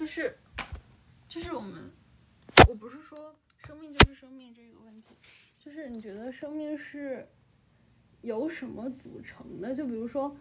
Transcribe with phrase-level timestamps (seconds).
[0.00, 0.34] 就是
[1.28, 1.90] 就是我们，
[2.66, 5.14] 我不是说生命就是生命这个问题，
[5.62, 7.28] 就是你觉得生命是
[8.22, 9.74] 由什么组成的？
[9.74, 10.34] 就比如说，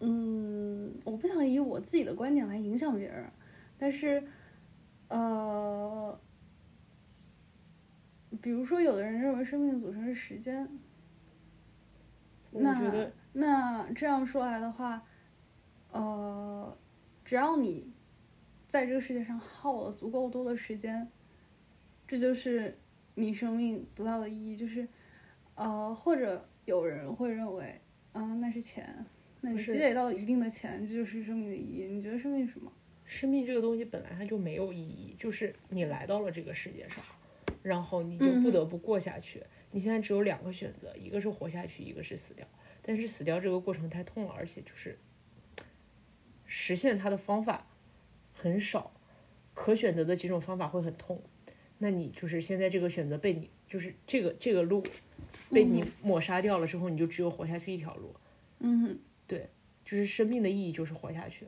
[0.00, 3.30] 嗯，我不想以我自己的观点来影响别人，
[3.76, 4.26] 但是，
[5.08, 6.18] 呃，
[8.40, 10.66] 比如说，有的人认为生命的组成是时间，
[12.52, 15.06] 那那这样说来的话，
[15.92, 16.74] 呃，
[17.28, 17.86] 只要你
[18.66, 21.06] 在这个世界上耗了足够多的时间，
[22.06, 22.74] 这就是
[23.16, 24.56] 你生命得到的意义。
[24.56, 24.88] 就是，
[25.54, 27.78] 呃，或者有人会认为，
[28.14, 29.04] 嗯、那是钱，
[29.42, 31.84] 那你积累到一定的钱，这就是生命的意义。
[31.84, 32.72] 你觉得生命是什么？
[33.04, 37.04] 生命这个东西本来它就没有意义，就是你来到了这个世界上，
[37.62, 39.42] 然后你就嗯不得不过下去。
[39.70, 42.48] 你现在只有两个选择，一个是活下去，一个是死掉。
[42.80, 44.98] 但是死掉这个过程太痛了，而且就是
[46.48, 47.64] 实现它的方法
[48.34, 48.90] 很少，
[49.54, 51.22] 可选择的几种方法会很痛。
[51.78, 54.82] 那你就是现在这个选择被你就是这个这个路
[55.50, 58.16] 被你抹杀掉了之后，你就只有活下去一条路。
[58.58, 59.48] 嗯对，
[59.84, 61.46] 就是生命的意义就是活下去，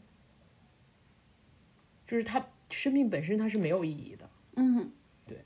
[2.06, 4.30] 就是它生命本身它是没有意义的。
[4.56, 4.92] 嗯，
[5.26, 5.38] 对，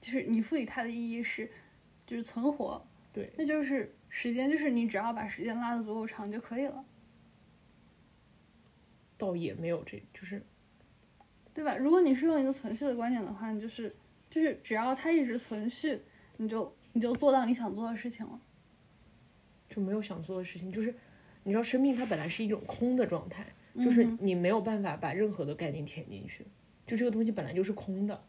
[0.00, 1.50] 就是你赋予它的意义是，
[2.06, 6.84] 就是存活，对，那就是时间，就是你只要把时间拉的足够长就可以了。
[9.24, 10.42] 倒也没有这，就是
[11.54, 11.76] 对吧？
[11.76, 13.94] 如果你是用一个存续的观点的话，你就是
[14.30, 16.00] 就是只要它一直存续，
[16.36, 18.40] 你就你就做到你想做的事情了。
[19.68, 20.70] 就没有想做的事情。
[20.70, 20.94] 就是
[21.42, 26.46] 你知道，生命它本来是一种空的状态，就是你没有办法把任何的概念填进去，
[26.86, 28.24] 就这个东西本来就是空的。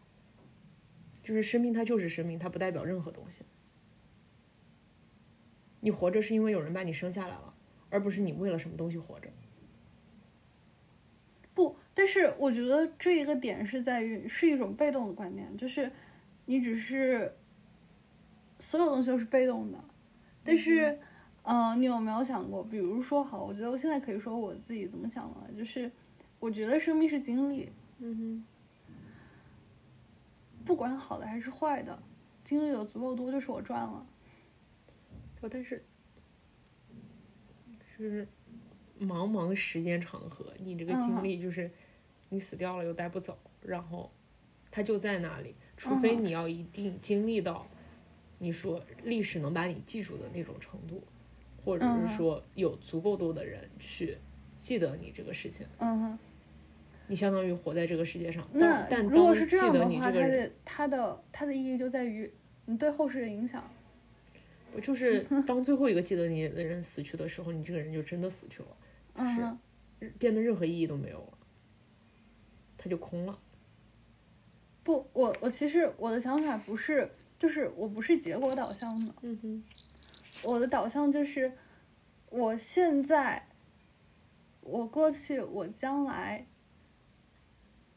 [1.23, 3.43] 就是生命它就是生命，它不代表任何东西。
[5.81, 7.53] 你活着是因为有人把你生下来了，
[7.89, 9.29] 而不是你为了什么东西活着。
[11.95, 15.89] 不，但是我觉得这一个点是在于是一种被动的观念，就是
[16.45, 17.33] 你只是
[18.59, 19.83] 所有东西都是被动的，
[20.44, 21.00] 但是，
[21.44, 25.89] 呃，你有没有想过，比如说，好，我觉得我现在可以说我自己怎么想的了，就是
[26.39, 28.45] 我觉得生命是经历，嗯
[30.66, 31.97] 不管好的还是坏的，
[32.44, 34.06] 经历的足够多就是我赚了。
[35.41, 35.83] 我，但是
[37.95, 38.27] 就是
[39.00, 41.23] 茫茫时间长河，你这个经嗯。
[41.23, 41.69] 历就是
[42.30, 44.12] 你死掉了又带不走，然后
[44.72, 47.68] 它就在那里，除非嗯你要一定经历到
[48.40, 51.03] 你说历史能把你记住的那种程度，
[51.63, 54.18] 或者嗯是说有足够多的人去
[54.58, 56.19] 记得你这个事情，嗯哼。
[57.08, 58.44] 你相当于活在这个世界上。
[58.52, 62.31] 那但但如果是这样的话，你这个人，它的它的它的意义就在于
[62.66, 63.63] 你对后世的影响。
[64.81, 69.59] 就是 当最后一个记得你的人死去的时候，你这个人就真的死去了。
[70.02, 71.34] 是变得任何意义都没有了，
[72.85, 73.40] 它就空了。
[74.84, 77.09] 不，我我其实我的想法不是，
[77.40, 79.63] 就是我不是结果导向的，嗯哼，
[80.44, 81.51] 我的导向就是
[82.29, 83.47] 我现在、
[84.62, 86.45] 我过去、我将来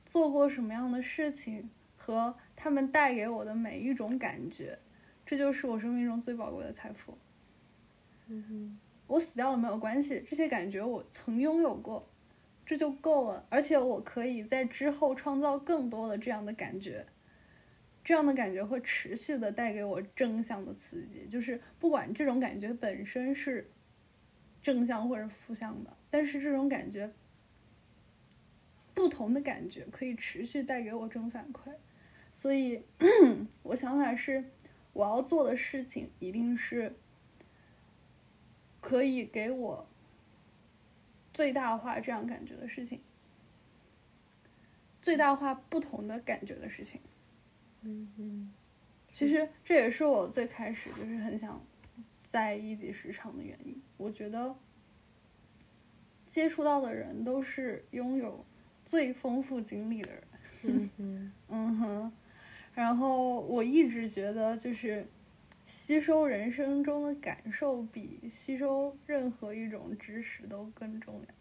[0.06, 4.78] 做过什么样的事情和他们带给我的每一种感觉，
[5.27, 7.19] 这就是我生命中最宝贵的财富。
[8.28, 12.09] 嗯哼，我死掉了没有关系，这些感觉我曾拥有过，
[12.68, 13.46] 这就够了。
[13.48, 17.06] 而且我可以在之后创造更多的这样的感觉，
[18.04, 23.70] 这样的感觉会持续的带给我正向的刺激，就是不管这种感觉本身是
[24.60, 27.10] 正向或者负向的，但是这种感觉，
[28.92, 31.72] 不同的感觉可以持续带给我正反馈。
[32.34, 32.82] 所以，
[33.64, 34.44] 我想法是，
[34.92, 36.92] 我要做的事情一定是。
[38.80, 39.86] 可以给我
[41.38, 43.00] 最大化这样感觉的事情，
[45.00, 47.00] 最大化不同的感觉的事情。
[47.82, 48.53] 嗯哼，
[49.12, 51.65] 其实这也是我最开始就是很想
[52.27, 53.81] 在一级市场的原因。
[53.97, 54.53] 我觉得
[56.27, 58.45] 接触到的人都是拥有
[58.84, 60.22] 最丰富经历的人。
[60.65, 62.12] 嗯哼， 嗯哼，
[62.74, 65.07] 然后我一直觉得就是
[65.66, 71.37] 吸收人生中的感受比吸收任何一种知识都更重要。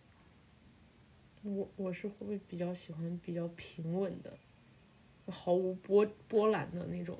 [1.47, 4.37] 我我是会比较喜欢比较平稳的，
[5.27, 7.17] 毫无波波澜的那种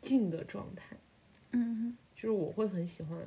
[0.00, 0.96] 静的状态。
[1.52, 3.18] 嗯就是我会很喜欢，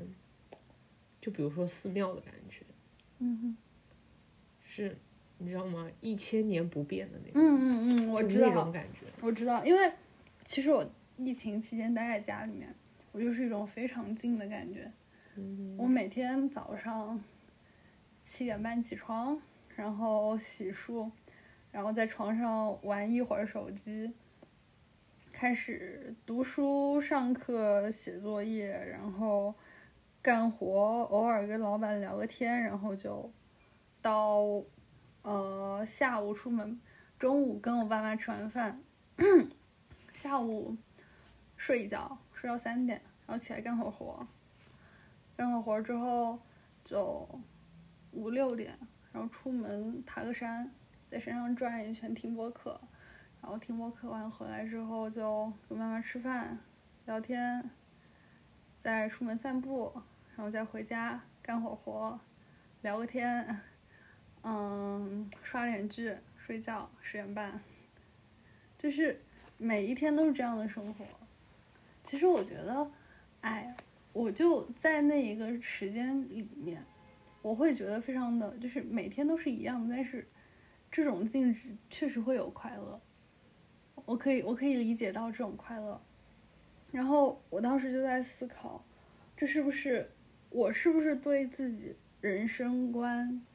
[1.19, 2.63] 就比如说寺庙的感觉，
[3.19, 3.57] 哼，嗯哼，
[4.65, 4.95] 是
[5.39, 5.89] 你知道吗？
[5.99, 9.07] 一千年不变的那种，嗯嗯嗯，我知道那种，感觉。
[9.19, 9.91] 我知道，因为
[10.45, 10.87] 其实我
[11.17, 12.73] 疫情期间待在家里面，
[13.11, 14.89] 我就是一种非常静的感觉。
[15.35, 17.19] 嗯我每天早上
[18.21, 19.41] 七点半起床，
[19.75, 21.09] 然后洗漱，
[21.71, 24.13] 然后在床上玩一会儿手机，
[25.31, 29.53] 开始读书、上课、写作业，然后
[30.21, 33.31] 干活，偶尔跟老板聊个天，然后就
[34.01, 34.61] 到
[35.23, 36.79] 呃下午出门，
[37.17, 38.81] 中午跟我爸妈吃完饭，
[40.13, 40.77] 下午
[41.57, 44.27] 睡一觉，睡到三点，然后起来干会活，
[45.35, 46.39] 干会活之后
[46.85, 47.27] 就
[48.11, 48.77] 五六点，
[49.13, 50.69] 然后出门爬个山，
[51.09, 52.81] 在山上转一圈听播客，
[53.41, 56.57] 然后听播客完回来之后就跟妈妈吃饭
[57.05, 57.69] 聊天，
[58.79, 59.93] 再出门散步，
[60.35, 62.19] 然后再回家干会活，
[62.81, 63.61] 聊个天，
[64.41, 67.61] 嗯，刷点剧，睡觉，十点半，
[68.79, 69.21] 就是
[69.57, 71.05] 每一天都是这样的生活。
[72.03, 72.91] 其实我觉得，
[73.41, 73.75] 哎，
[74.11, 76.83] 我就在那一个时间里面，
[77.43, 80.27] 我会觉得非常的，就是每天都是一样的，但是
[80.89, 82.99] 这种静止确实会有快乐。
[84.05, 86.01] 我可以，我可以理解到这种快乐。
[86.91, 88.83] 然后我当时就在思考，
[89.37, 90.09] 这是不是
[90.49, 93.45] 我是不是对自己人生观，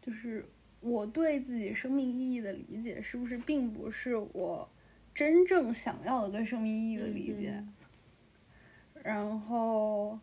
[0.00, 0.44] 就是
[0.80, 4.68] 我对自己生命意义的理解，是不是并不是我
[5.14, 7.52] 真正想要的对生命意义的理解？
[7.54, 7.74] 嗯
[9.02, 10.18] 然后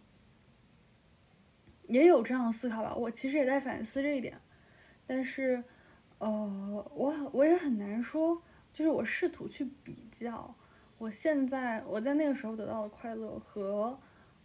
[1.88, 2.94] 也有这样的思考吧。
[2.96, 4.38] 我其实也在反思这一点，
[5.06, 5.64] 但是，
[6.20, 8.42] 呃，我很我也很难说，
[8.72, 10.54] 就是我试图去比较
[10.98, 14.00] 我现在我在那个时候得到的快乐和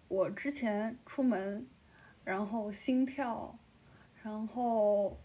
[0.09, 1.67] 我之前出门，
[2.25, 3.59] 然后心跳，
[4.23, 5.21] 然后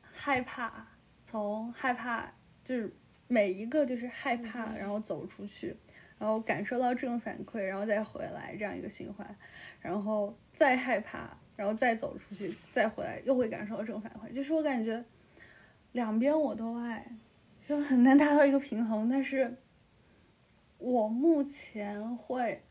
[0.00, 0.86] 害怕，
[1.26, 2.32] 从害怕
[2.64, 2.92] 就是
[3.26, 5.76] 每一个就是害怕，然后走出去。
[6.18, 9.36] 然后感受到这种反馈，然后再回来这样一个循环，
[9.80, 15.04] 然后再害怕，然后再走出去，再回来又会感受到正反馈，就是我感觉
[15.90, 17.04] 两边我都爱，
[17.66, 19.08] 就很难达到一个平衡。
[19.08, 19.52] 但是
[20.78, 22.62] 我目前会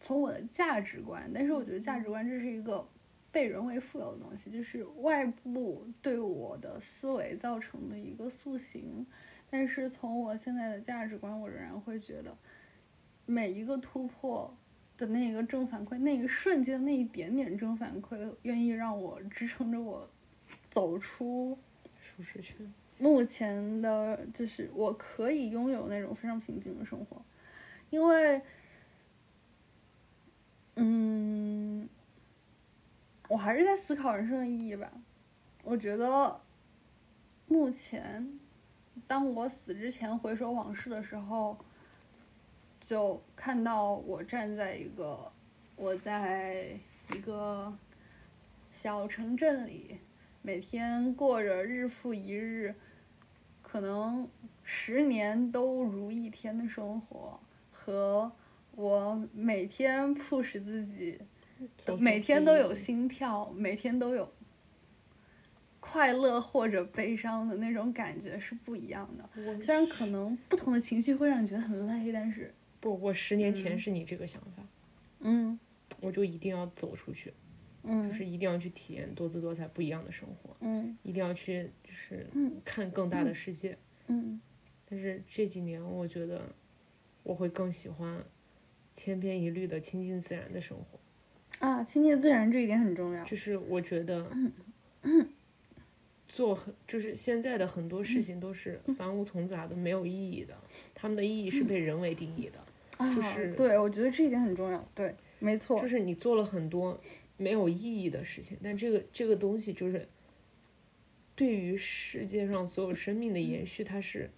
[0.00, 2.88] 从我的价值观，但是我觉得价值观这是一个
[3.30, 9.06] 被人为富有的东西，就是外部对我的思维造成的一个塑形。
[9.50, 12.34] 但是从我现在的价值观，我仍然会觉得。
[13.24, 14.52] 每一个突破
[14.98, 20.08] 的那个正反馈，那一瞬间那一点点正反馈，愿意让我支撑着我
[20.70, 21.58] 走出
[22.00, 22.72] 舒适圈。
[22.98, 27.20] 目前的，就是我可以拥有那种非常平静的生活，
[27.90, 28.40] 因为，
[30.76, 31.88] 嗯，
[33.28, 34.92] 我还是在思考人生的意义吧。
[35.64, 36.40] 我觉得，
[37.48, 38.38] 目前，
[39.08, 41.58] 当我死之前回首往事的时候。
[42.92, 45.32] 就看到我站在一个，
[45.76, 46.78] 我在
[47.14, 47.72] 一个
[48.70, 49.96] 小城镇里，
[50.42, 52.74] 每天过着日复一日，
[53.62, 54.28] 可能
[54.62, 57.40] 十年都如一天的生活，
[57.72, 58.30] 和
[58.72, 61.18] 我每天 push 自己，
[61.98, 64.30] 每天都有心跳，每天都有
[65.80, 69.62] 快乐或者悲伤的那种感觉是不一样的。
[69.62, 72.52] 虽然可能不同的情绪会让你觉得很累，但是。
[72.82, 74.66] 不，我十年前是你这个想法，
[75.20, 75.56] 嗯，
[76.00, 77.32] 我就一定要走出去，
[77.84, 82.60] 嗯，就是一定要去体验多姿多彩、不一样的生活，嗯，一定要去就是嗯。
[82.64, 83.78] 看更大的世界，
[84.08, 84.40] 嗯。
[84.90, 86.42] 但是这几年我觉得
[87.22, 88.20] 我会更喜欢
[88.96, 93.24] 千篇一律的亲近自然的生活，啊，亲近自然这一点很重要。
[93.24, 94.28] 就是我觉得
[96.26, 100.56] 做很就是现在的很多事情都是繁芜从杂的，没有意义的，
[100.94, 102.58] 他们的意义是被人为定义的。
[103.02, 104.88] 啊，就是对，我觉得这一点很重要。
[104.94, 105.80] 对，没错。
[105.80, 107.00] 就是你做了很多
[107.36, 110.06] 没有意义的事情，但这个这个东西就是
[111.34, 114.30] 对于世界上所有生命的延续，它是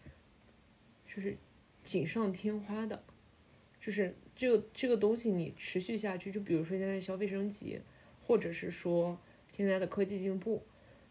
[1.06, 1.36] 就是
[1.84, 3.02] 锦上添花的，
[3.80, 7.80] 就是这个这个东西你持续下去，就比如说现在消费升级，
[8.26, 9.18] 或者是说
[9.52, 10.62] 现在的科技进步，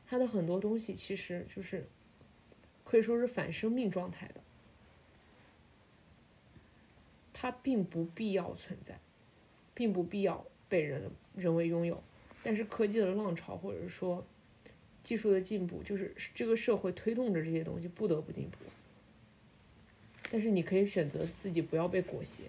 [0.08, 1.86] 它的很多东西其实就是
[2.84, 4.43] 可以说是反生命状态的。
[7.44, 8.98] 它并不必要存在，
[9.74, 12.02] 并不必要被人人为拥有，
[12.42, 14.26] 但是科技的浪潮或者说
[15.04, 18.60] 技术的进步，就是这个社会推动着这些东西不得不进步。
[20.32, 22.44] 但是你可以选择自己不要被裹挟，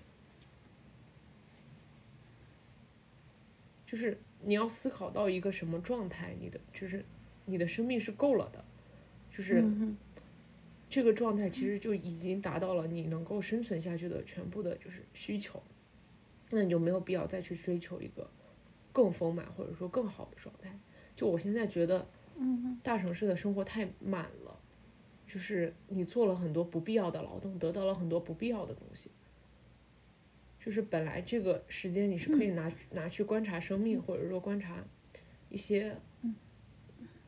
[3.84, 7.04] 就是你要思考到一个什么状态，你的就是
[7.46, 8.64] 你的生命是够了的，
[9.36, 9.64] 就是。
[10.94, 15.60] 嗯这个状态其实就已经达到了你能够生存下去的全部的就是需求，
[16.50, 18.30] 那你就没有必要再去追求一个
[18.92, 20.78] 更丰满或者说更好的状态。
[21.16, 24.56] 就我现在觉得嗯大城市的生活太满了，
[25.26, 29.10] 就是你做了很多不必要的劳动，得到了很多不必要的东西。
[30.60, 34.84] 就是本来这个时间你是可以拿、拿去观察生命，或者说观察
[35.48, 35.96] 一些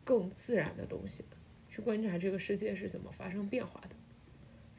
[0.04, 1.24] 更自然的东西，
[1.76, 3.90] 去观察这个世界是怎么发生变化的，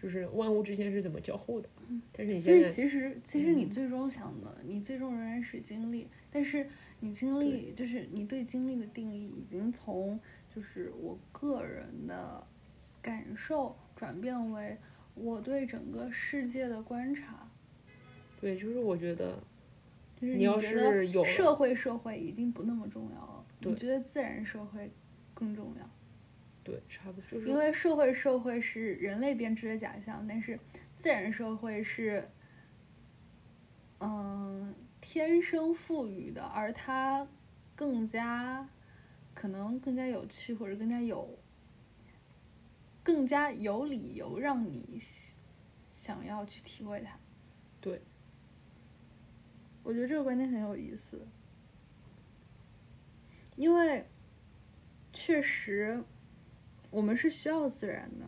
[0.02, 1.70] 就是万物之间是怎么交互的。
[2.12, 6.68] 但是你所以现在其实其实你最终想的，你最终仍然是经历，但是
[7.02, 10.20] 你经历就是你对经历的定义已经从
[10.56, 12.44] 就是我个人的
[13.00, 14.76] 感受转变为
[15.14, 17.48] 我对整个世界的观察，
[18.42, 19.38] 对，就是我觉得
[20.20, 24.90] 就是你要觉得是有社会社会已经不那么重要了，你觉得自然社会
[25.36, 25.88] 更重要。
[27.46, 30.60] 因为社会社会是人类编织的假象，但是
[30.96, 32.28] 自然社会是，
[34.00, 37.28] 嗯，天生赋予的，而它
[37.76, 38.68] 更加
[39.34, 41.38] 可能更加有趣，或者更加有
[43.04, 44.98] 更加有理由让你
[45.96, 47.20] 想要去体会它。
[47.80, 48.02] 对，
[49.84, 51.28] 我觉得这个观点很有意思，
[53.56, 54.06] 因为
[55.12, 56.04] 确实。
[56.98, 58.28] 我们是需要自然的，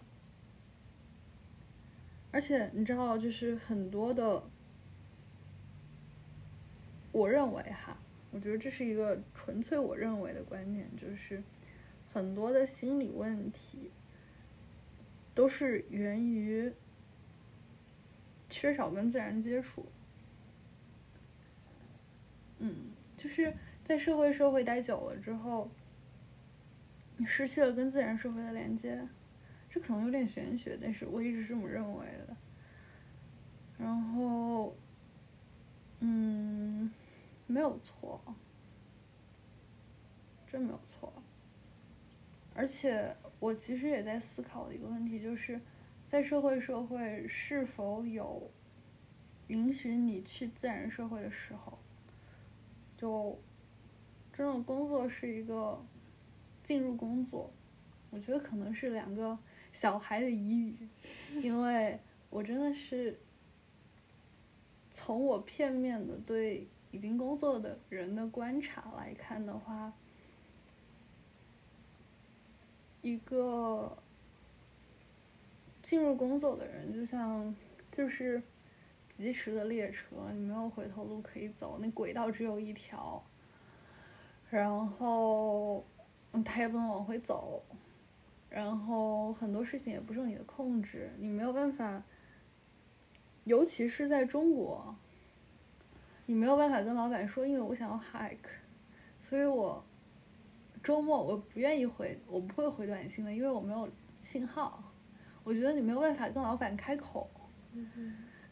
[2.30, 4.44] 而且你知道，就是很多的，
[7.12, 7.98] 我认为哈，
[8.30, 11.42] 我觉得这是一个纯粹我认为的观点，就是
[12.14, 13.90] 很多的心理问题
[15.34, 16.72] 都是源于
[18.52, 19.84] 缺少跟自然接触。
[22.60, 23.52] 嗯，就是
[23.84, 25.72] 在社会社会待久了之后。
[27.22, 29.06] 你失去了跟自然社会的连接，
[29.70, 32.38] 这可能有点玄学，但是我一直这么认为的。
[33.78, 34.74] 然后，
[36.00, 36.90] 嗯，
[37.46, 38.22] 没有错，
[40.48, 41.12] 真没有错。
[42.56, 45.60] 而且我其实也在思考的一个问题，就是
[46.08, 48.50] 在社会社会是否有
[49.48, 51.78] 允许你去自然社会的时候，
[52.96, 53.38] 就
[54.32, 55.86] 真的工作是一个。
[56.70, 57.52] 进入工作，
[58.12, 59.36] 我觉得可能是两个
[59.74, 60.88] 小孩的疑语，
[61.42, 62.00] 因为
[62.30, 63.20] 我真的是
[64.92, 69.92] 从我片面的对已经工作的人的观察来看的话，
[73.02, 73.98] 一个
[75.82, 77.56] 进入工作的人就像
[77.92, 78.44] 就是
[79.10, 83.24] 疾驰的列车，你没有回头路可以走，那轨道只有一条，
[84.52, 85.84] 然后。
[86.32, 87.64] 嗯，他也不能往回走，
[88.50, 92.04] 然后很多事情也不受你的控制，你没有办法，
[93.46, 94.96] 尤其是在中国，
[96.26, 98.50] 你没有办法跟老板说，因为我想要 hike，
[99.22, 99.84] 所以我
[100.84, 103.90] 周末我不愿意回，我不会回短信的，因为我没有
[104.24, 104.84] 信号。
[105.44, 107.28] 我觉得你没有办法跟老板开口，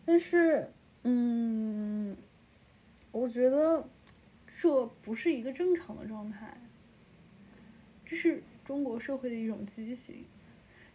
[0.03, 0.67] 但是，
[1.03, 2.17] 嗯，
[3.11, 3.87] 我觉得
[4.57, 6.57] 这不是一个正常的状态。
[8.09, 10.23] 这是中国社会的一种畸形，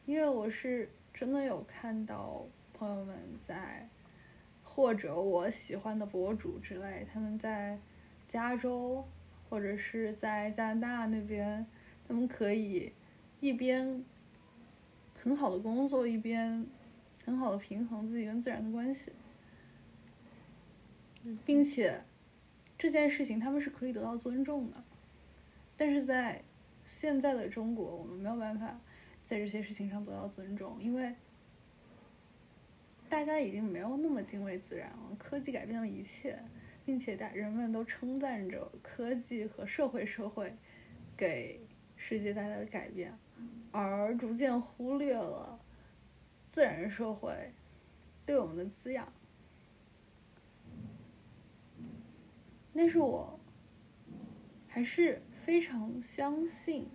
[0.06, 3.14] 因为我是真的有看到朋友们
[3.46, 3.86] 在，
[4.62, 7.78] 或者我喜欢的博主之类，他们在
[8.26, 9.06] 加州
[9.50, 11.66] 或者是在加拿大那边，
[12.08, 12.90] 他们可以
[13.40, 14.02] 一边
[15.22, 16.66] 很好的工作，一边
[17.26, 19.12] 很好的平衡自己跟自然的关系，
[21.44, 22.02] 并且
[22.78, 24.82] 这件事情他们是可以得到尊重的，
[25.76, 26.42] 但是在。
[26.92, 28.78] 现在的中国，我们没有办法
[29.24, 31.12] 在这些事情上得到尊重，因为
[33.08, 35.16] 大家已经没有那么敬畏自然了。
[35.18, 36.38] 科技改变了一切，
[36.84, 40.54] 并且大人们都称赞着科技和社会社会
[41.16, 41.58] 给
[41.96, 43.18] 世界带来的改变，
[43.72, 45.58] 而逐渐忽略了
[46.50, 47.52] 自然社会
[48.24, 49.12] 对我们的滋养。
[52.74, 53.40] 但是我
[54.68, 55.20] 还是。
[55.44, 56.86] 非常相信，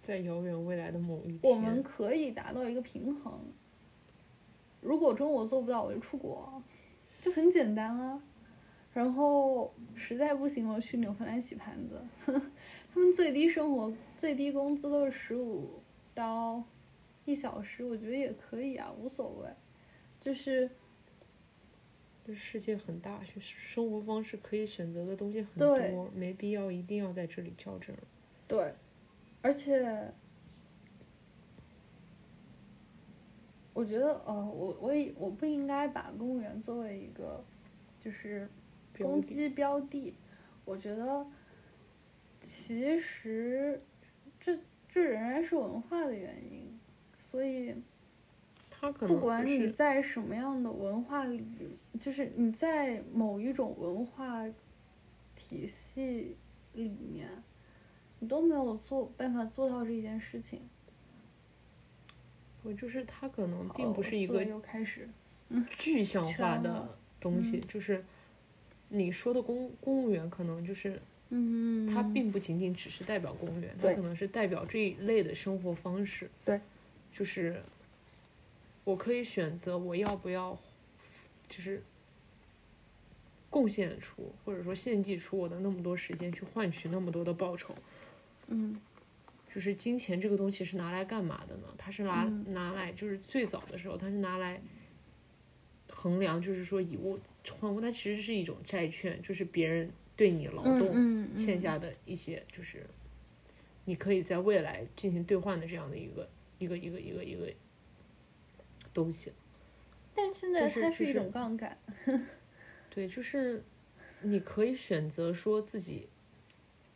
[0.00, 3.40] 在遥远未来的某一天，我们可以达到一个平衡。
[4.80, 6.62] 如果中国做不到，我就出国，
[7.20, 8.22] 就很简单啊。
[8.94, 12.00] 然后实在不行，我去纽芬兰洗盘子。
[12.24, 15.82] 他们最低生活、最低工资都是十五
[16.14, 16.62] 刀
[17.24, 19.48] 一小时，我觉得也可以啊，无所谓。
[20.20, 20.70] 就是。
[22.28, 27.98] 这世界很大，就是生活方式可以选择的东西很多，没必要一定要在这里较真儿。
[28.46, 28.74] 对，
[29.40, 30.12] 而且
[33.72, 37.42] 我觉得，呃，我我也我不应该把公务员作为一个
[37.98, 38.46] 就是
[38.98, 40.14] 攻击标的。
[40.66, 41.26] 我觉得，
[42.42, 43.80] 其实
[44.38, 46.78] 这这仍然是文化的原因，
[47.22, 47.74] 所以
[48.80, 51.44] 他可能不管你在什么样的文化里，
[52.00, 54.46] 就是你在某一种文化
[55.34, 56.36] 体系
[56.74, 57.28] 里面，
[58.20, 60.60] 你都没有做办法做到这件事情。
[62.62, 65.08] 我就是他可能并不是一个开始，
[65.78, 68.04] 具象化的东西，嗯就是
[68.88, 76.28] 你说的公公务员可能就是嗯，它并不仅仅只是代表公务员，它可能是代表这一类的生活方式。
[76.44, 76.60] 对，
[77.12, 77.62] 就是
[78.88, 80.58] 我可以选择我要不要，
[81.46, 81.82] 就是
[83.50, 87.74] 贡献出或者说献祭出我的那么多时间去换取那么多的报酬。
[88.46, 88.80] 嗯
[89.54, 91.64] 就是金钱这个东西是拿来干嘛的呢？
[91.76, 94.58] 它是拿、嗯拿来就是最早的时候，它是拿来
[95.90, 97.20] 衡量，就是说以物
[97.60, 102.86] 换物，它其实是一种债券，就是别人对你劳动欠下的一些，就是
[103.84, 106.26] 你可以在未来进行兑换的这样的一个
[106.58, 107.52] 一个一个一个一个
[110.34, 111.78] 现在但是就是它是一种杠杆。
[112.90, 113.62] 对，就是
[114.22, 116.08] 你可以选择说自己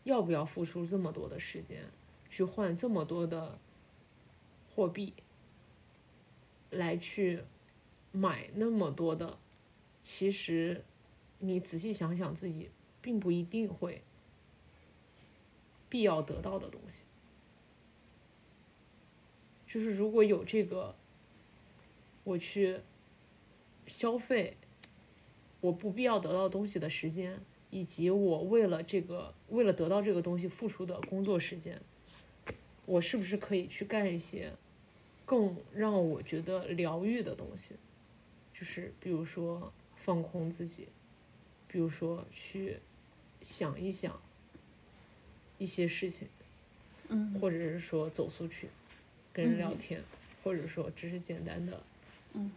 [0.05, 1.85] 要不要付出这么多的时间，
[2.29, 3.59] 去换这么多的
[4.75, 5.13] 货币，
[6.71, 7.45] 来去
[8.11, 9.39] 买那么多的，
[10.03, 10.83] 其实
[11.39, 12.71] 你仔细想想，自己
[13.01, 14.03] 并不一定会
[15.89, 17.05] 必要得到的东西。
[19.67, 20.95] 就是如果有这个，
[22.25, 22.79] 我去
[23.87, 24.57] 消费
[25.61, 27.39] 我不必要得到东西的时间，
[27.71, 31.81] 以及我为了这个为了得到这个东西付出的工作时间，
[32.87, 34.53] 我是不是可以去干一些
[35.25, 37.75] 更让我觉得疗愈的东西？
[38.55, 40.89] 就是比如说放空自己，
[41.67, 42.79] 比如说去
[43.41, 44.21] 想一想
[45.59, 46.29] 一些事情，
[47.09, 48.69] 嗯或者是说走出去
[49.33, 50.03] 跟人聊嗯天，
[50.45, 51.83] 或者说只是简单的
[52.35, 52.51] 嗯。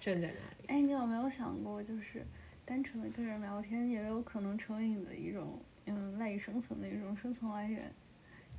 [0.00, 0.66] 站在那里。
[0.68, 2.24] 哎，你有没有想过，就是
[2.64, 7.92] 单纯的跟人聊天，也有可能成为你的一种嗯赖以生存的一种生存来源？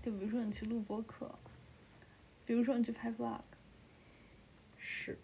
[0.03, 1.37] 就比如说你去录播客，
[2.45, 3.41] 比如说你去拍 vlog，
[4.77, 5.17] 是。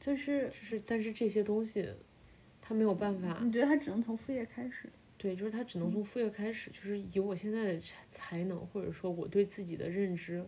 [0.00, 1.92] 就是就是，但是这些东西，
[2.62, 4.88] 他没有办法，你觉得他只能从副业开始？
[5.16, 10.46] 对，就是他只能从副业开始，就是以我现在的才才能，或者说我对自己的认知，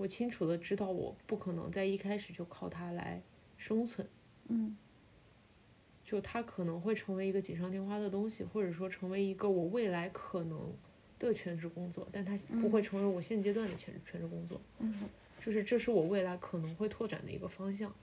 [0.00, 3.20] 我清楚的知道我不可能在一开始就靠它来
[3.58, 4.08] 生存，
[4.48, 4.74] 嗯。
[6.02, 10.72] 就它可能会成为一个锦上添花的东西，或者说成为一个我未来可能
[11.18, 14.90] 的全职工作，但它不会成为我现阶段的全全职工作，嗯。
[15.44, 17.94] 就是这是我未来可能会拓展的一个方向，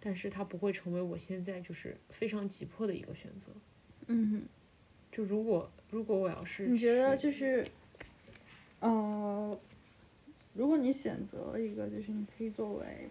[0.00, 3.52] 但是它不会成为我现在就是非常急迫的一个选择。
[4.06, 4.42] 嗯，
[5.12, 7.64] 就如果如果我要是你觉得就是，
[8.80, 9.58] 呃，
[10.54, 13.10] 如果你选择了一个就是你可以作为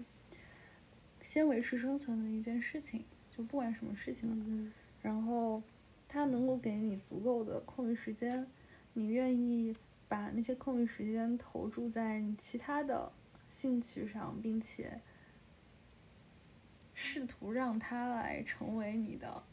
[1.22, 4.72] 先维持生存的一件事情，就不管什么事情了，嗯。
[5.02, 5.62] 然后
[6.08, 8.48] 它能够给你足够的空余时间，
[8.94, 9.76] 你愿意
[10.08, 13.12] 把那些空余时间投注在你其他的
[13.50, 15.02] 兴趣上，并且
[16.94, 19.44] 试图让它来成为你的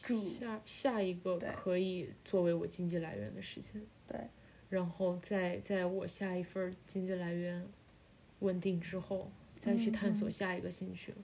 [0.00, 4.28] 主下下一个可以作为我经济来源的事情，对，
[4.74, 7.64] 然后在在我下一份经济来源
[8.40, 11.14] 稳定之后，再去探索嗯下一个兴趣。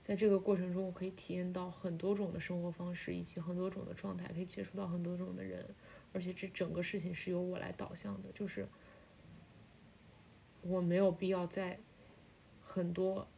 [0.00, 5.62] 在这个过程中，我可以体验到很多种的生活方式，以及很多种的状态，可以接触到很多种的人，
[6.14, 8.66] 而且这整个事情是由我来导向的，就是
[10.62, 11.78] 我没有必要在
[12.64, 13.28] 很多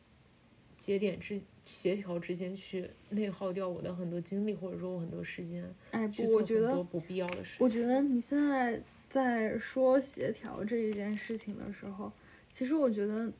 [0.78, 7.66] 节点之协调之间去内耗掉我的很多精力，或者说我很多时间哎去不，我觉得不必要的事情。
[7.66, 12.12] 我觉得你现在在说协调这一件事情的时候，
[12.50, 13.32] 其实我觉得，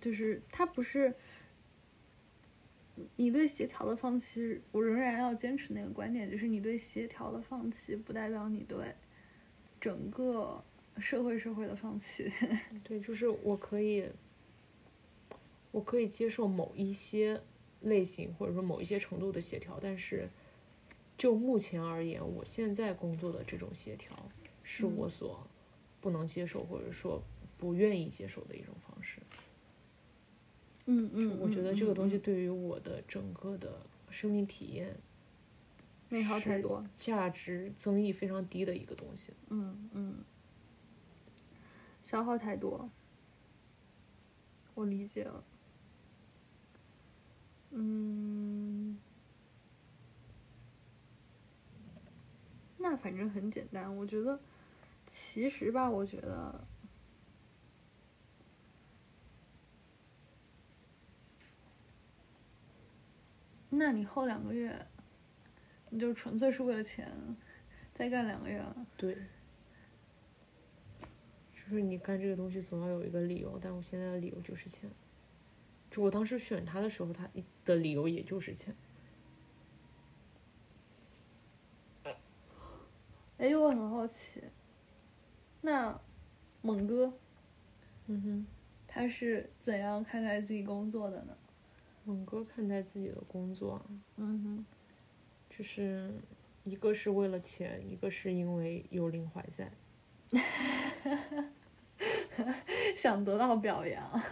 [0.00, 1.14] 就是它不是
[3.16, 8.94] 你对协调的放弃，我仍然要坚持那个观点，就是你对协调的放弃，不代表你对
[9.80, 10.62] 整个
[10.98, 12.30] 社会社会的放弃。
[12.84, 14.08] 对，就是我可以，
[15.70, 17.40] 我可以接受某一些
[17.80, 20.28] 类型或者说某一些程度的协调，但是
[21.22, 24.12] 就目前而言，我现在工作的这种协调
[24.64, 25.46] 是嗯我所
[26.00, 27.22] 不能接受或者说
[27.56, 29.20] 不愿意接受的一种方式。
[30.86, 34.96] 嗯嗯我觉得这个东西嗯对于我的整个的生命体验
[36.08, 36.84] 内耗太多。
[36.98, 39.32] 价值增益非常低的一个东西。
[39.48, 40.24] 嗯嗯，
[42.02, 42.90] 消耗太多，
[44.74, 45.44] 我理解了。
[47.70, 48.98] 嗯，
[52.82, 53.96] 那反正很简单。
[53.96, 54.40] 我觉得，
[55.06, 56.66] 其实吧，我觉得，
[63.70, 64.84] 那你后两个月，
[65.90, 67.08] 你就纯粹是为了钱，
[67.94, 68.86] 再干两个月了。
[68.96, 69.16] 对，
[71.54, 74.90] 就是你干这个东西总要有一个理由，但我现在的理由就是钱。
[75.88, 77.30] 就我当时选他的时候，他
[77.64, 78.74] 的理由也就是钱。
[83.42, 84.40] 哎，我很好奇，
[85.62, 86.00] 那
[86.60, 87.12] 猛哥，
[88.06, 88.46] 嗯哼，
[88.86, 91.36] 他是怎样看待自己工作的呢？
[92.04, 94.64] 猛哥看待自己的工作，嗯哼，
[95.50, 96.14] 就是
[96.62, 99.68] 一个是为了钱，一个是因为有林怀在，
[102.94, 104.22] 想得到表扬。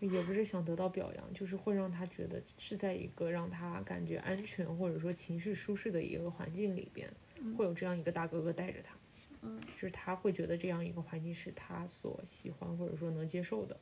[0.00, 7.08] 也不是想得到表扬，就是会让他觉得是在一个让他感觉安全或者说情绪舒适的一个环境里边，
[7.56, 8.94] 会有这样一个大哥哥带着他，
[9.42, 13.76] 嗯，就是他会觉得这样一个环境是他所喜欢或者说能接受的。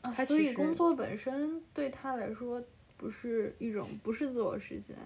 [0.00, 2.62] 啊，他所以工作本身对他来说
[2.96, 4.96] 不是一种不是自我实现，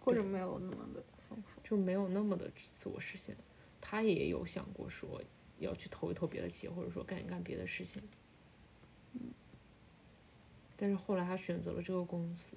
[0.00, 1.60] 或者没有那么的丰富。
[1.62, 3.36] 就没有那么的自我实现。
[3.80, 5.22] 他也有想过说
[5.58, 8.02] 要去投一投别的企业，或者说干一干别的事情。
[10.76, 12.56] 但是后来他选择了这个公司，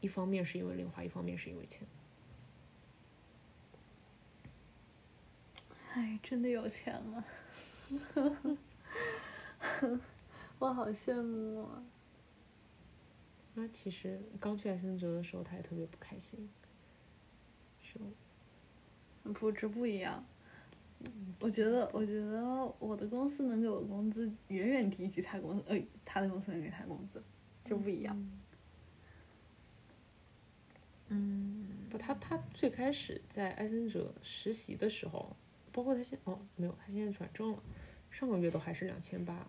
[0.00, 1.86] 一方面是因为林华，一方面是因为钱。
[5.94, 7.24] 哎，真的有钱了，
[10.58, 11.84] 我好羡慕啊！
[13.54, 16.48] 那其实刚去艾森哲的时候，他也特别不开心，
[17.82, 18.00] 就
[19.34, 20.24] 不，这不一样。
[21.40, 22.42] 我觉得，我觉得
[22.78, 27.22] 我的公司能给我的工资远远低于他公司，呃，他的公司能给他工资，
[27.66, 28.16] 这不一样。
[31.08, 35.36] 嗯，不，他他最开始在艾森哲实习的时候，
[35.72, 37.62] 包括他现哦没有，他现在转正了，
[38.10, 39.46] 上个月都还是两千八，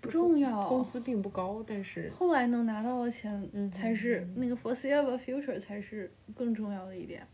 [0.00, 0.66] 不重要。
[0.68, 7.26] 工资并不高，但是后来能拿到的钱嗯才是、那个 foreseeable future 才是更重要的一点。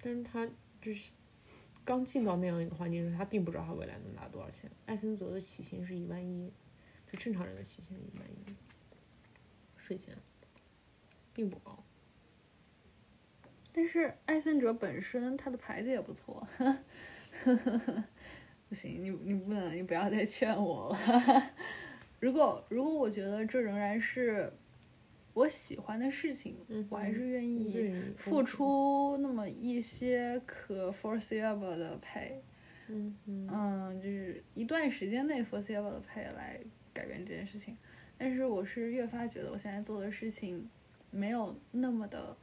[0.00, 0.46] 但是他
[0.80, 1.12] 就是
[1.84, 4.70] 刚进到那样一个环境时，他并不知道他未来能拿多少钱。
[4.86, 6.52] 艾森哲的起薪是一万一，
[7.10, 8.54] 就正常人的起薪是一万一，
[9.76, 10.14] 税前
[11.32, 11.82] 并不高。
[13.72, 16.46] 但是艾森哲本身他的牌子也不错，
[18.68, 21.50] 不行，你你不能，你不要再劝我了。
[22.20, 24.50] 如果如果我觉得这仍然是
[25.34, 32.32] 我喜欢的事情，嗯我还是愿意付出那么一些可 foreseeable 的 pay，
[32.88, 36.58] 嗯嗯嗯，就是一段时间内 foreseeable 的 pay 来
[36.92, 37.76] 改变这件事情。
[38.16, 40.66] 但是我是越发觉得我现在做的事情
[41.10, 42.34] 没有那么的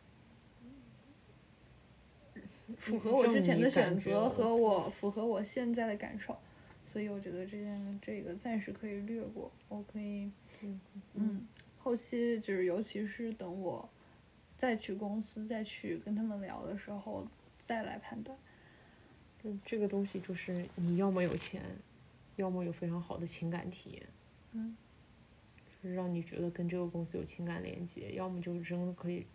[2.78, 6.38] 符合我之前的选择和我符合我现在的感受，
[6.86, 10.32] 所以我觉得这件这个暂时可以略过，我可以
[10.62, 10.82] 嗯
[11.16, 13.88] 嗯，后期就是尤其是等我
[14.58, 17.28] 再去公司再去跟他们聊的时候
[17.60, 18.38] 再来判断。
[19.44, 21.64] 嗯这个东西就是你要么有钱，
[22.36, 24.08] 要么有非常好的情感体验，
[24.52, 24.78] 嗯，
[25.82, 29.26] 就是让你觉得跟这个公司有情感连接，要么就是真的可以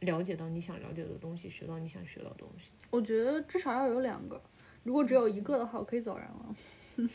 [0.00, 2.70] 了解到你想了解的东西，学到你想学到的东西。
[2.90, 4.40] 我觉得至少要有两个，
[4.82, 6.56] 如果只有一个的话，我可以走人了。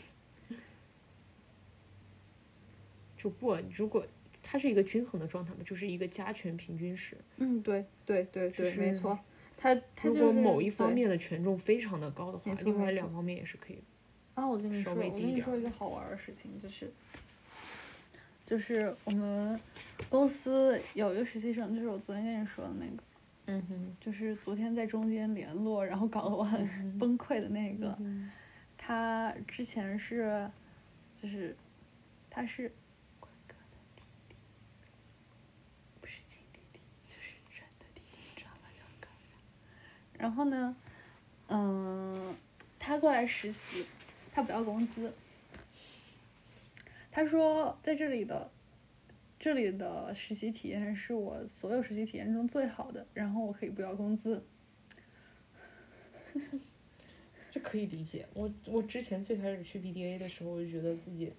[3.16, 4.04] 就不，如果
[4.42, 7.16] 它是一个均衡的状态嘛，就是一个加权平均式。
[7.36, 9.18] 嗯，对对对对，就是没错。
[9.56, 13.78] 他他如果某一方面的权重非常的高的话另外两方面也是可以。
[14.34, 16.90] 啊，我跟你说，我跟你说一个好玩的事情，就是，
[18.52, 19.58] 就是我们
[20.10, 23.02] 公司有一个实习生，就是我昨天跟你说的那个，
[23.46, 27.96] 嗯哼，就是昨天在中间联络，然后搞得我很嗯 崩溃的那个。
[27.98, 28.30] 嗯
[28.76, 30.50] 他之前是，
[31.18, 31.56] 就是，
[32.28, 32.70] 他是
[33.20, 34.34] 坤哥的弟弟，
[35.98, 38.50] 不是亲弟弟，就是真的弟弟，你知道。
[40.18, 40.76] 然后呢，
[41.48, 42.36] 嗯，
[42.78, 43.86] 他过来实习，
[44.34, 45.10] 他不要工资。
[47.12, 48.50] 他说在这里的，
[49.38, 54.42] 这里的实习体验是我所有实习体验中最好的，然后我可以不要工资。
[57.52, 58.26] 这可以理解。
[58.32, 61.30] 我我之前最开始去 BDA 的时候，我就觉得自己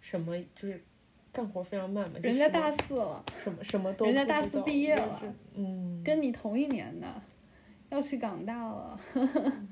[0.00, 0.82] 什么就是
[1.30, 3.22] 干活非常慢嘛，人家大四了。
[3.42, 5.22] 什么什么都人家大四毕业了
[5.54, 7.22] 嗯，跟你同一年的，
[7.90, 8.98] 要去港大了。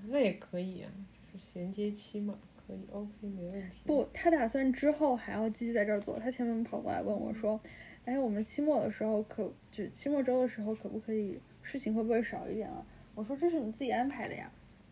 [0.09, 0.93] 那也可以啊，
[1.33, 2.39] 就是衔接期嘛，
[2.77, 3.77] 可以 OK 没问题。
[3.87, 6.19] 不，他打算之后还要继续在这儿做。
[6.19, 7.61] 他前面跑过来问我说
[8.05, 14.51] ：“哎，我们期末的时候可就是期末周的时候可不可以事情会不会少一点啊？”我说这是你自己安排的呀，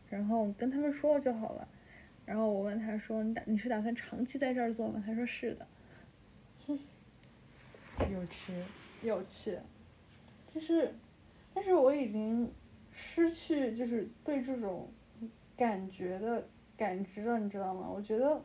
[0.08, 1.66] 然后跟他们说了就好了。
[2.26, 5.02] 然后我问他说你打你是打算长期在这儿做吗？
[5.04, 5.66] 他说是的。
[8.10, 8.52] 有趣，
[9.02, 9.58] 有趣，
[10.54, 10.94] 就是，
[11.52, 12.50] 但是我已经
[12.92, 14.88] 失去就是对这种
[15.56, 16.46] 感觉的
[16.80, 17.86] 感知了，你知道吗？
[17.94, 18.42] 我觉得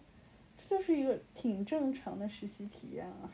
[0.58, 3.32] 这就是一个挺正常的实习体验啊。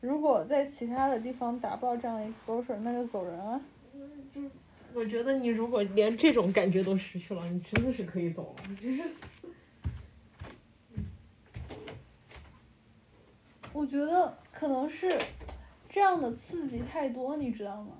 [0.00, 3.60] 如果在其他的地方达不到这样的 exposure，那就走人啊。
[4.94, 8.62] 我觉得你如果连这种感觉都失去了，你真的是可以走了。
[13.74, 15.18] 我觉得可能是
[15.90, 17.92] 这样的刺激太多，你知道吗？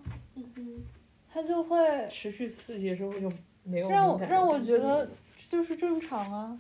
[1.31, 3.31] 它就会持续刺激之后就
[3.63, 5.07] 没有让我让我觉得
[5.55, 6.59] 就是正常啊，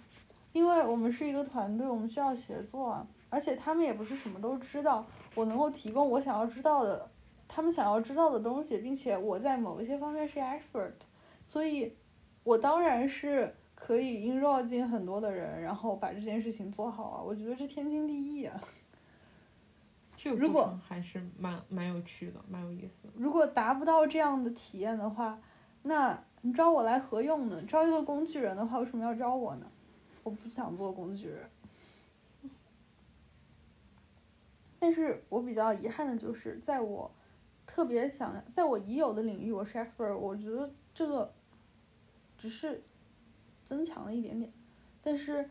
[0.52, 5.04] 因为我们是一个团队，我们需要协作啊，而且他们也不是什么都知道，
[5.34, 7.10] 我能够提供我想要知道的，
[7.48, 10.92] 他们想要知道的东西，并且我在某一些方面是 expert，
[11.44, 11.92] 所以
[12.44, 18.60] 我当然是可以 enroll 进很多的人，然后把这件事情做好啊，我觉得这天经地义啊。
[20.16, 23.12] 这个如果还是蛮蛮有趣的，蛮有意思的。
[23.16, 25.36] 如果达不到这样的体验的话，
[25.82, 27.62] 那你招我来何用呢？
[27.66, 29.66] 招一个工具人的话，为什么要招我呢？
[30.22, 31.48] 我不想做工具人。
[34.78, 37.10] 但是我比较遗憾的就是，在我
[37.66, 41.32] 特别想，在我已有的领域我是 expert，我觉得这个
[42.36, 42.82] 只是
[43.64, 44.52] 增强了一点点，
[45.02, 45.48] 但是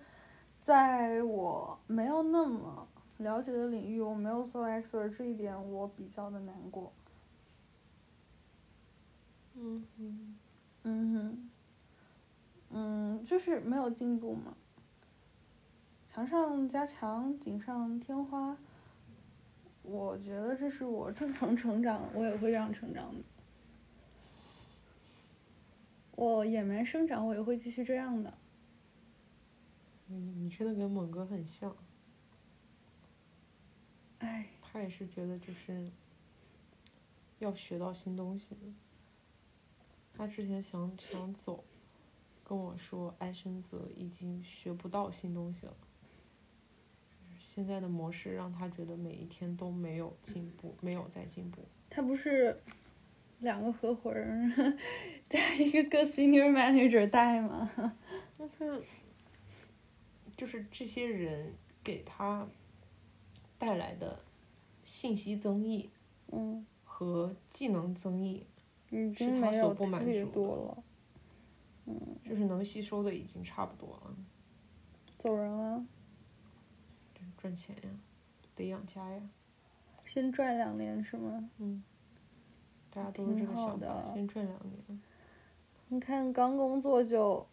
[0.61, 6.93] 在我没有那么了解的领域，我没有做 expert 这一点，我比较的难过。
[9.55, 10.35] 嗯嗯，
[10.83, 11.49] 嗯哼，
[12.69, 14.55] 嗯，就是没有进步嘛。
[16.07, 18.57] 墙上加墙，锦上添花。
[19.81, 23.21] 我觉得这是我正常成长，我也会这样成长的。
[26.15, 28.33] 我野蛮生长，我也会继续这样的。
[30.09, 31.75] 嗯，你真的跟猛哥很像，
[34.19, 35.89] 哎，他也是觉得就是
[37.39, 38.57] 要学到新东西的。
[40.15, 41.63] 他之前想想走，
[42.43, 45.73] 跟我说安生泽已经学不到新东西了。
[47.39, 51.63] 现在的模式让他觉得每一天都没有进步，没有在进步。
[51.89, 52.59] 他不是
[53.39, 54.77] 两个合伙人
[55.29, 57.71] 加一个个 senior manager 带吗？
[58.37, 58.81] 但是，
[60.35, 62.47] 就是这些人给他
[63.59, 64.19] 带来的
[64.83, 65.91] 信息增益
[66.31, 68.47] 嗯，和技能增益，
[68.93, 70.83] 已经没有所不满特别多了。
[72.23, 74.15] 就是能吸收的已经差不多了。
[75.17, 75.85] 走人啊，
[77.37, 77.89] 赚钱呀，
[78.55, 79.21] 得养家呀，
[80.05, 81.49] 先赚两年是吗？
[81.57, 81.83] 嗯
[82.89, 85.01] 大家都是这个想法，先赚两年。
[85.87, 87.45] 你看刚工作就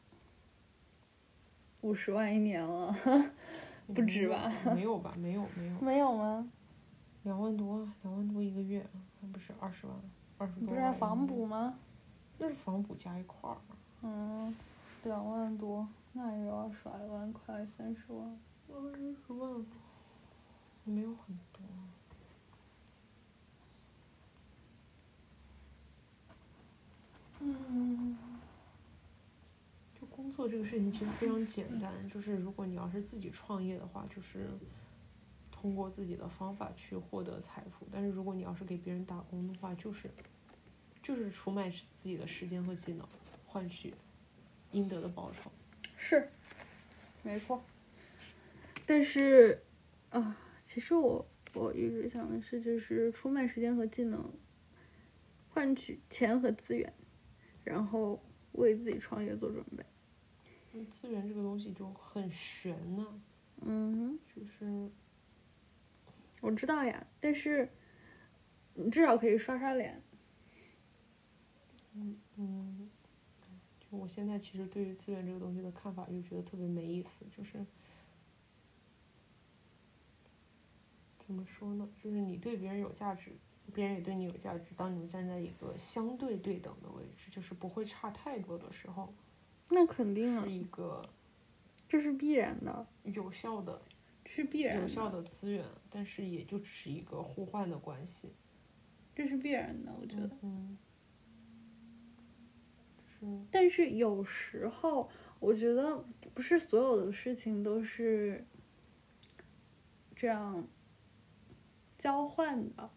[1.81, 2.95] 五十万一年了，
[3.95, 4.53] 不止吧？
[4.75, 5.15] 没有吧？
[5.19, 6.51] 没有没有，没有吗？
[7.23, 8.87] 两万多啊，两万多一个月，
[9.21, 9.97] 还不是二十万，
[10.41, 10.71] 二十你多。
[10.71, 11.47] 不是还房补？
[11.47, 11.79] 吗？
[12.39, 13.57] 那是房补加一块儿。
[14.03, 14.57] 嗯，
[15.05, 18.39] 两万多，那也要耍一万块，三十万。
[18.73, 19.67] 二十万，
[20.85, 21.61] 没有很多。
[27.41, 28.17] 嗯，
[30.01, 34.49] 就工作这个事情其实非常简单，就是如果你要是自己创业的话，就是
[35.61, 40.11] 通过自己的方法去获得财富；但是如果你要是给别人打工的话，就是
[41.03, 43.07] 就是出卖自己的时间和技能，
[43.47, 43.93] 换取
[44.73, 45.51] 应得的报酬。
[45.99, 46.31] 是，
[47.23, 47.63] 没错。
[48.87, 49.63] 但是，
[50.09, 54.33] 啊，其实我我一直想的是，就是出卖时间和技能，
[55.51, 56.91] 换取钱和资源，
[57.65, 58.19] 然后
[58.53, 59.85] 为自己创业做准备。
[60.73, 63.21] 嗯资源这个东西就很悬呐、
[63.61, 64.19] 嗯哼。
[64.35, 64.91] 就是
[66.41, 67.69] 我知道呀，但是
[68.75, 70.03] 你至少可以刷刷脸。
[72.37, 72.91] 嗯，
[73.79, 77.65] 就我现在其实对于资源这个东西的看法，就觉得特别没意思，就是
[81.19, 81.89] 怎么说呢？
[82.03, 83.33] 就是你对别人有价值，
[83.75, 84.65] 别人也对你有价值。
[84.77, 89.13] 当你们站在一个相对对等的位置，就是不会差太多的时候，
[89.69, 91.07] 那肯定啊是，一个
[91.89, 93.97] 这是必然的，有效的、这
[94.33, 98.29] 是必然有效的，资源，但是也就只是一个互换的关系。
[99.13, 100.31] 这是必然的，我觉得。
[100.43, 100.79] 嗯，
[103.09, 108.47] 是但是有时候，我觉得不是所有的事情都是
[110.15, 110.65] 这样
[111.99, 112.89] 交换的，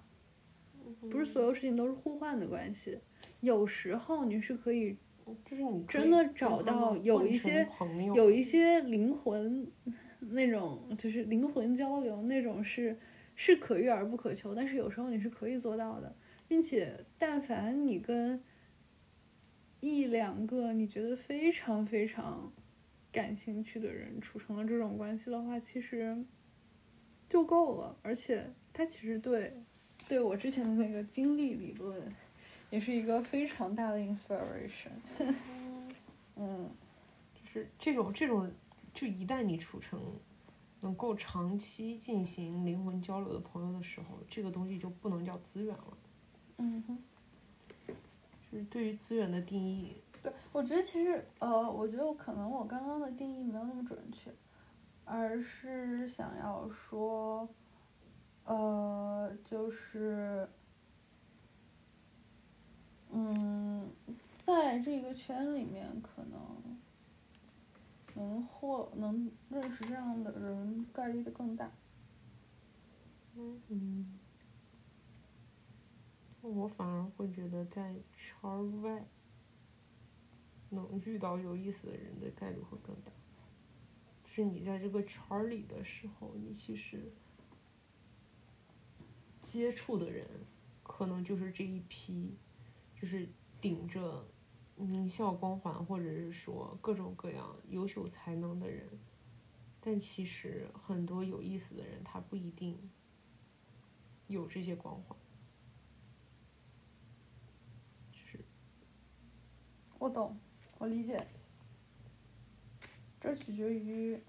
[1.10, 3.00] 不是所有事情都是互换的关系。
[3.42, 4.96] 有时候你是可以
[5.44, 7.68] 就是你真的找到有一些
[8.14, 9.68] 有一些灵魂
[10.32, 12.98] 那种，就是灵魂交流那种是
[13.36, 16.16] 是可遇而不可求，但是有时候你是可以做到的，
[16.48, 18.42] 并且但凡你跟
[19.80, 22.52] 一两个你觉得非常非常
[23.12, 26.24] 感兴趣的人处成了这种关系的话，其实
[27.30, 29.54] 就够了，而且它其实对
[30.08, 32.02] 对我之前的那个经历理论
[32.70, 34.92] 也是一个非常大的 inspiration。
[36.36, 36.70] 嗯。
[37.36, 38.50] 就是这种这种，
[38.94, 40.00] 就一旦你处成
[40.82, 45.98] 能够长期进行灵魂交流的朋友的时候，这个东西就不能叫资源了。
[46.58, 46.98] 嗯哼，
[48.52, 54.32] 就是对于资源的定义，对，我觉得其实呃，我觉得我可能我刚刚的定义没有那么准确，
[55.04, 57.50] 而是想要说，
[58.46, 60.48] 呃，就是，
[63.10, 63.90] 嗯，
[64.46, 66.40] 在这个圈里面，可能
[68.16, 71.72] 能获能认识这样的人概率的更大。
[73.36, 74.20] 嗯，
[76.42, 79.06] 我反而会觉得在圈外
[80.70, 83.12] 能遇到有意思的人的概率会更大。
[84.24, 87.12] 就是你在这个圈里的时候，你其实
[89.42, 90.28] 接触的人
[90.84, 92.36] 可能就是这一批，
[93.00, 93.28] 就是
[93.60, 94.26] 顶着
[94.76, 98.88] 名校光环或者是说各种各样优秀才能的人，
[99.80, 102.78] 但其实很多有意思的人他不一定
[104.28, 105.18] 有这些光环。
[108.12, 108.44] 就是
[110.00, 110.38] 我懂，
[110.78, 111.28] 我理解。
[113.22, 114.20] 这取决于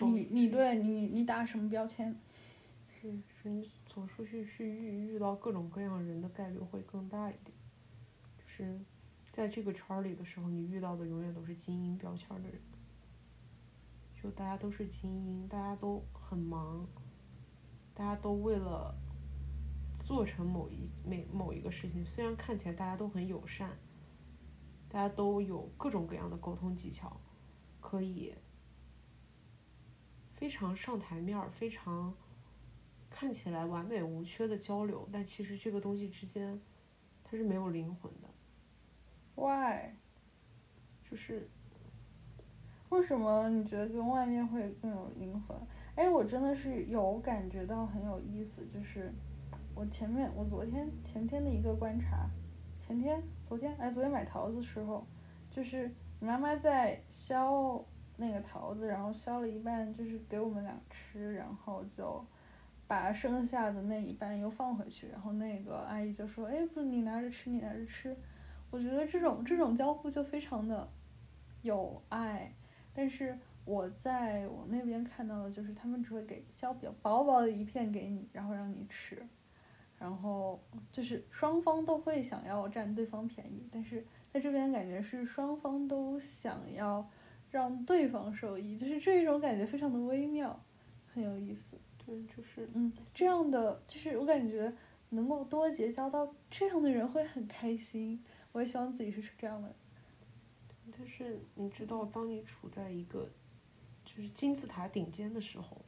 [0.00, 2.14] 你你对你你打什么标签。
[3.00, 7.56] 是是你走出去去遇遇到各种各样人的概率会更大一点。
[8.36, 8.80] 就是
[9.38, 12.60] 在这个圈里的时候，你遇到的永远都是精英标签的人。
[14.20, 16.84] 就大家都是精英，大家都很忙，
[17.94, 18.92] 大家都为了
[20.02, 23.78] 做成某一每某一个事情，虽然看起来大家都很友善，
[24.88, 27.20] 大家都有各种各样的沟通技巧，
[27.80, 28.34] 可以
[30.34, 32.12] 非常上台面儿，非常
[33.08, 36.60] 看起来完美无缺的交流，但其实这个东西之间
[37.22, 38.27] 它是没有灵魂的，
[39.38, 39.92] Why？
[41.08, 41.48] 就是
[42.88, 45.56] 为什么你觉得跟外面会更有灵魂？
[45.94, 49.12] 哎，我真的是有感觉到很有意思，就是
[49.76, 52.28] 我前面我昨天前天的一个观察，
[52.80, 55.06] 前天昨天哎昨天买桃子的时候，
[55.52, 57.84] 就是妈妈在削
[58.16, 62.24] 那个桃子，然后削了一半就是给我们俩吃，然后就
[62.88, 68.16] 把剩下的那一半又放回去，然后那个阿姨就说，哎，不你拿着吃，你拿着吃。
[68.70, 70.88] 我觉得这种这种交互就非常的
[71.62, 72.52] 有爱。
[72.94, 79.24] 但是我在我那边看到的就是他们只会给削比较薄薄的一片给你，然后让你吃，
[79.98, 87.08] 然后就是双方都会想要占对方便宜，但是在这边感觉是双方都想要
[87.50, 90.60] 让对方受益，就是这一种感觉非常的微妙，
[91.14, 91.78] 很有意思。
[92.04, 94.72] 对，就是嗯，这样的就是我感觉
[95.10, 98.24] 能够多结交到这样的人会很开心，
[98.58, 99.76] 我也希望自己是这样的人。
[100.90, 103.28] 但是你知道，当你处在一个
[104.04, 105.80] 就是金字塔顶尖的时候，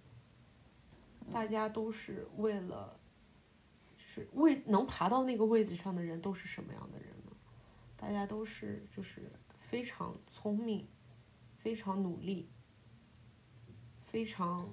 [1.33, 2.97] 大家都是为了，
[3.97, 7.33] 就是为能爬到那个位置上的人都是什么样的人呢？
[7.97, 9.33] 大家都是就是
[9.69, 10.87] 非常聪明，
[11.59, 12.49] 非常努力，
[14.05, 14.71] 非常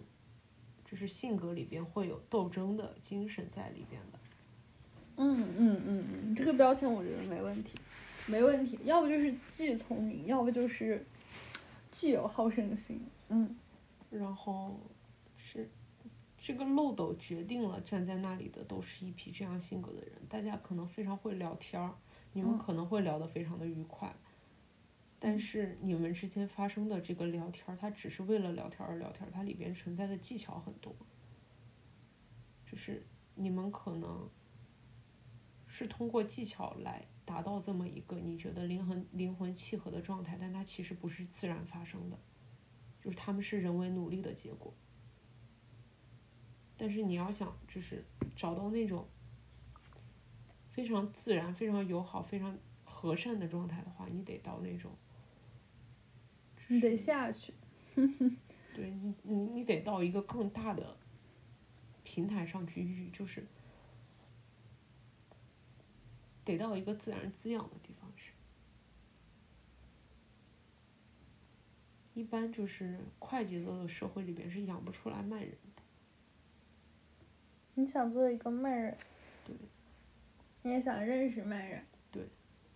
[0.86, 4.20] 就是性格里边会有斗争的精神在里边的。
[5.20, 7.72] 嗯嗯嗯嗯，这个标签我觉得没问题，
[8.28, 8.78] 没问题。
[8.84, 11.06] 要不就是巨聪明，要不就是
[11.92, 13.02] 具有好胜心。
[13.30, 13.56] 嗯
[14.10, 14.80] 然后
[15.38, 15.70] 是
[16.38, 21.94] 这个漏斗决定了站在那里的都是一批这样性格的人，大家可能非常会聊天儿，
[22.32, 24.13] 你们嗯可能会聊得非常的愉快，
[25.19, 30.96] 但是你们之间发生的这个聊天儿，它只是为了聊天而聊天，它里边存在的技巧很多，
[32.65, 33.06] 就是
[33.36, 34.30] 你们可能
[35.67, 42.17] 是通过技巧来达到这么一个你觉得灵魂灵魂契合的状态，但它其实不是自然发生的。
[43.02, 44.73] 就是他们是人为努力的结果。
[46.78, 48.06] 但是你要想，就是
[48.36, 49.08] 找到那种
[50.71, 54.92] 非常自然、非常友好、非常和善的状态的话，你得到那种，
[56.67, 57.54] 你得下去。
[58.75, 60.96] 对你，你你得到一个更大的
[62.04, 63.46] 平台上去遇，就是
[66.48, 68.31] 得到一个自然滋养的地方去。
[72.13, 75.83] 一般就是快节奏的社会里边是养不出来慢人的。
[77.75, 78.98] 你想做一个慢人，
[79.45, 79.56] 对，
[80.63, 82.23] 你也想认识慢人，对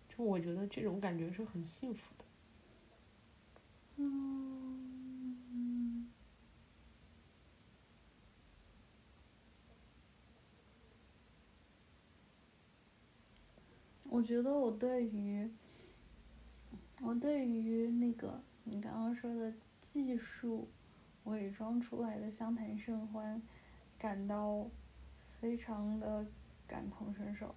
[0.09, 2.25] 就我觉得这种感觉是很幸福的。
[3.95, 4.70] 嗯，
[14.11, 15.49] 我觉得我对于，
[16.99, 20.67] 我对于那个你刚刚说的技术
[21.23, 23.41] 伪装出来的相谈甚欢，
[23.97, 24.67] 感到
[25.39, 26.25] 非常的
[26.67, 27.55] 感同身受。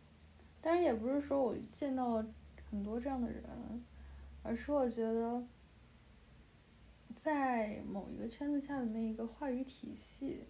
[0.63, 2.27] 当然，也不是说我见到了
[2.71, 3.43] 很多这样的人，
[4.45, 5.45] 而是我觉得。
[7.17, 10.45] 在某一个圈子下的那个话语体系，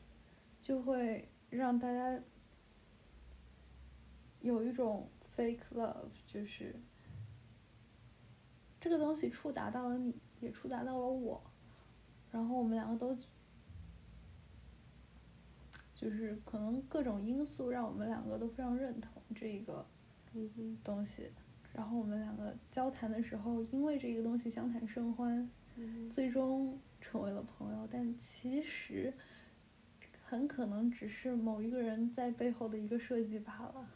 [0.60, 2.20] 就会让大家
[4.40, 6.74] 有一种 fake love，就是
[8.80, 11.42] 这个东西触达到了你，也触达到了我，
[12.30, 13.16] 然后我们两个都
[15.94, 19.86] 就是可能各种因素让我们两个都非常认同这个
[20.82, 21.30] 东西，
[21.72, 25.48] 然后我们两个交谈的时候，因为这个东西相谈甚欢。
[26.12, 29.12] 最终成为了朋友，但其实
[30.24, 33.90] 很可能只是某一个人在背后的一个设计罢了。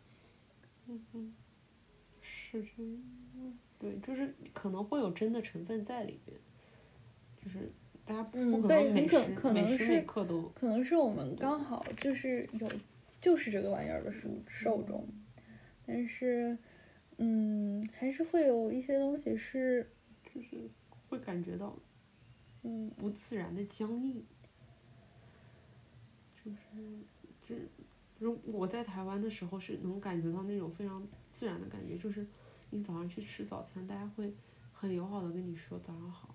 [0.89, 1.35] 嗯嗯，
[2.21, 6.37] 是这样，对，就是可能会有真的成分在里面，
[7.45, 7.71] 就是
[8.05, 9.19] 大家不可能每时
[9.53, 12.69] 每时每刻都，可能是我们刚好就是有
[13.21, 15.07] 就是这个玩意儿的受受众，
[15.87, 16.59] 但是
[17.19, 19.91] 嗯，还是会有一些东西是
[20.35, 20.69] 就是。
[21.11, 21.75] 会感觉到，
[22.65, 24.23] 嗯，不自然的僵硬，
[26.37, 26.59] 就是，
[27.43, 27.55] 就，
[28.19, 32.27] 如我在台湾的时候是能感觉到那种非常自然的感觉，就是
[32.71, 34.33] 你早上去吃早餐，大家会
[34.73, 36.35] 很友好的跟你说早上好，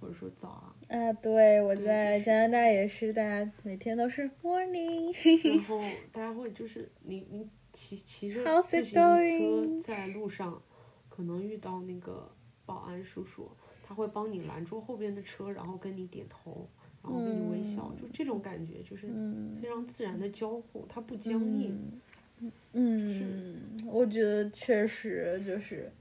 [0.00, 0.74] 或者说早啊。
[0.88, 5.56] 啊，对，我在加拿大也是，大家每天都是 morning。
[5.56, 5.80] 然后
[6.12, 10.62] 大家会就是你你骑骑着自行车在路上，
[11.08, 12.30] 可能遇到那个
[12.64, 13.50] 保安叔叔。
[13.86, 16.66] 他会帮你拦住后边的车，然后跟你点头，
[17.04, 19.06] 然后给你微笑，就这种感觉，就是
[19.60, 21.78] 非常自然的交互，它不僵硬。
[22.72, 25.92] 嗯，我觉得确实就是，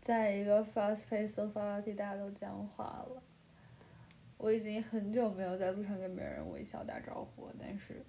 [0.00, 3.22] 在一个 fast-paced society，大家都僵化了。
[4.38, 8.02] 我已经很久没有在路上跟别人微笑打招呼，但是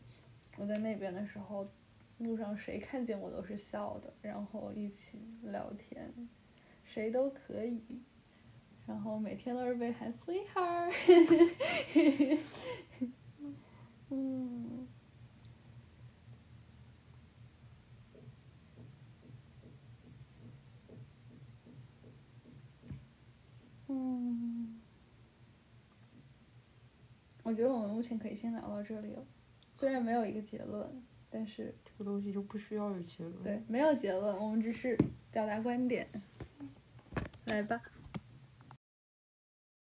[0.57, 1.67] 我在那边的时候，
[2.19, 6.13] 路上谁看见我都是笑的，然后一起聊天，
[6.85, 7.81] 谁都可以。
[8.87, 10.93] 然后每天都是被喊 sweetheart，
[14.09, 14.87] 嗯，
[23.87, 24.79] 嗯，
[27.43, 29.25] 我觉得我们目前可以先聊到这里了，
[29.73, 30.89] 虽然没有一个结论，
[31.29, 33.43] 但是这个东西就不需要有结论。
[33.43, 34.97] 对，没有结论，我们只是
[35.29, 36.07] 表达观点，
[37.47, 37.81] 来吧。